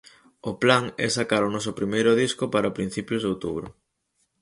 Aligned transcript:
O 0.49 0.51
plan 0.61 0.83
é 1.05 1.07
sacar 1.17 1.41
o 1.47 1.53
noso 1.55 1.71
primeiro 1.79 2.11
disco 2.23 2.43
para 2.53 2.75
principios 2.77 3.21
de 3.21 3.31
outubro. 3.33 3.67